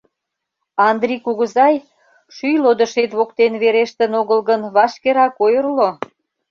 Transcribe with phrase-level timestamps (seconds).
[0.87, 1.75] Андри кугызай,
[2.35, 5.89] шӱйлодышет воктен верештын огыл гын, вашкерак ойырло.